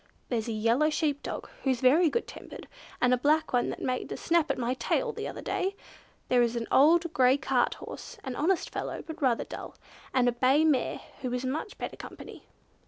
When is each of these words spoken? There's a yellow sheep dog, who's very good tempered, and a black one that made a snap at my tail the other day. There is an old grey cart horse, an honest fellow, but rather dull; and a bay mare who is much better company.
There's 0.29 0.47
a 0.47 0.51
yellow 0.51 0.89
sheep 0.89 1.21
dog, 1.21 1.47
who's 1.61 1.79
very 1.79 2.09
good 2.09 2.25
tempered, 2.25 2.67
and 2.99 3.13
a 3.13 3.17
black 3.19 3.53
one 3.53 3.69
that 3.69 3.83
made 3.83 4.11
a 4.11 4.17
snap 4.17 4.49
at 4.49 4.57
my 4.57 4.73
tail 4.73 5.11
the 5.13 5.27
other 5.27 5.43
day. 5.43 5.75
There 6.27 6.41
is 6.41 6.55
an 6.55 6.65
old 6.71 7.13
grey 7.13 7.37
cart 7.37 7.75
horse, 7.75 8.17
an 8.23 8.35
honest 8.35 8.71
fellow, 8.71 9.03
but 9.05 9.21
rather 9.21 9.43
dull; 9.43 9.75
and 10.11 10.27
a 10.27 10.31
bay 10.31 10.63
mare 10.65 11.01
who 11.21 11.31
is 11.33 11.45
much 11.45 11.77
better 11.77 11.97
company. 11.97 12.45